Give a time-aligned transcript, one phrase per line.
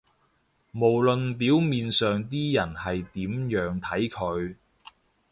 [0.71, 4.55] 無論表面上啲人係點樣睇佢